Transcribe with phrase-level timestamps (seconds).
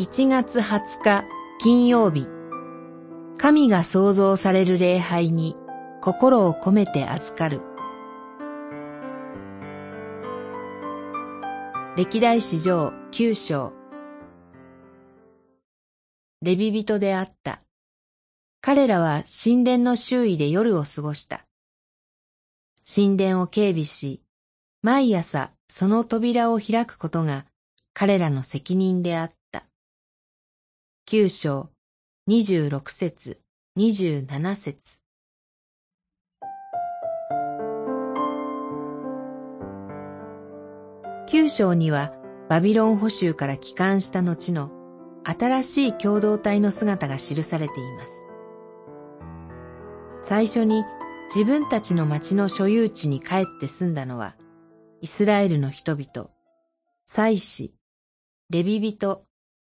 [0.00, 1.24] 1月20日
[1.58, 2.26] 金曜日
[3.36, 5.56] 神が創造される礼拝に
[6.00, 7.60] 心を込めて預かる
[11.98, 13.74] 歴代史上九章
[16.40, 17.60] レビ人であった。
[18.62, 21.44] 彼らは神殿の周囲で夜を過ごした。
[22.90, 24.22] 神殿を警備し、
[24.80, 27.44] 毎朝その扉を開くことが
[27.92, 29.39] 彼らの責任であった。
[31.12, 31.70] 九章、
[32.28, 33.40] 二十六節、
[33.74, 35.00] 二十七節。
[41.26, 42.12] 九章には
[42.48, 44.70] バビロン捕囚から帰還した後の
[45.24, 48.24] 新しい共同体の姿が記されています。
[50.22, 50.84] 最初に
[51.34, 54.36] 自分たちの町の所有地に帰って住んだのは、
[55.00, 56.30] イスラエルの人々、
[57.04, 57.74] 祭司、
[58.48, 59.24] レビ人、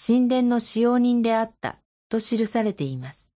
[0.00, 3.32] 神殿の使用人であったと記されています。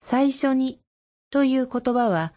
[0.00, 0.80] 最初に
[1.28, 2.32] という言葉は、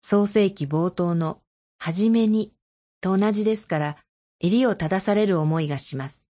[0.00, 1.42] 創世記冒頭の
[1.78, 2.52] はじめに
[3.00, 3.96] と同じですから、
[4.38, 6.28] 襟を正される思いがします。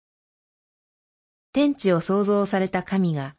[1.52, 3.34] 天地を創造された神が、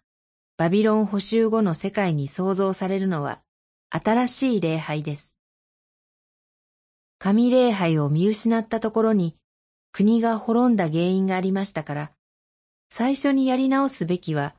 [0.58, 3.40] バビロン捕囚後の世界に創造されるのは、
[3.90, 5.36] 新しい礼拝です。
[7.18, 9.36] 神礼拝を見失ったところに、
[9.94, 12.12] 国が滅んだ原因がありましたから、
[12.90, 14.56] 最初にやり直すべきは、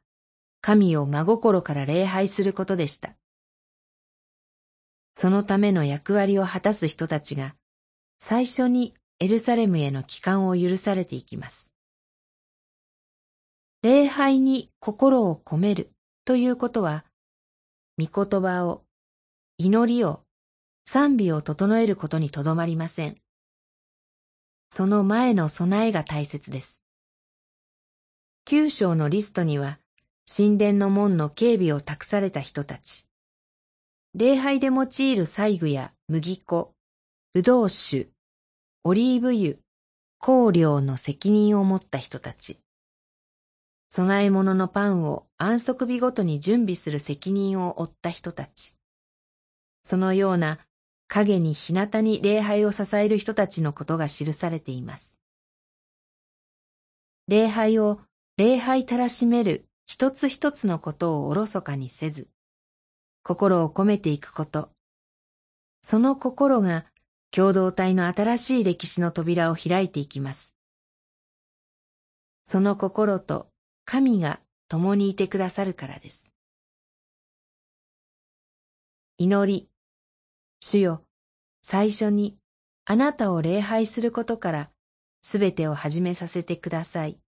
[0.61, 3.17] 神を真心から礼拝することでした。
[5.17, 7.57] そのための役割を果たす人たちが、
[8.19, 11.73] 最初にエルサレムへの帰還を許されていきます。
[13.83, 15.91] 礼拝に心を込める
[16.25, 17.05] ということは、
[17.99, 18.85] 御言葉を、
[19.59, 20.23] 祈りを、
[20.85, 23.24] 賛美を整えることにとどまりません。
[24.77, 26.83] その前の備えが大切です。
[28.45, 29.79] 九章のリストには、
[30.27, 33.07] 神殿の門の警備を託された人たち、
[34.17, 36.75] 礼拝で用いる細具や麦粉、
[37.35, 38.09] ぶどう酒、
[38.83, 39.59] オリーブ油、
[40.19, 42.59] 香料の責任を持った人たち、
[43.95, 48.75] 供え物のパンを安息日ごとに準備する責任を負った人たち。
[49.85, 50.59] そのような
[51.15, 55.17] 影に日向に礼拝を支える人たちのことが記されています。
[57.29, 58.01] 礼拝を
[58.37, 62.27] 礼拝たらしめる一つ一つのことをおろそかにせず、
[63.23, 64.71] 心を込めていくこと。
[65.83, 66.85] その心が
[67.31, 70.57] 共同体の新しい歴史の扉を開いていきます。
[72.45, 73.47] その心と
[73.85, 76.33] 神が共にいてくださるからです。
[79.17, 79.69] 祈り、
[80.61, 81.04] 主よ、
[81.67, 82.37] 最初に
[82.85, 84.71] あなたを礼拝することから
[85.23, 87.19] すべてを始めさせてください。